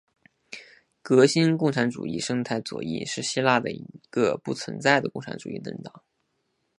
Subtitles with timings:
[1.03, 6.01] 革新共产主义生态左翼是希腊的一个已不存在的共产主义政党。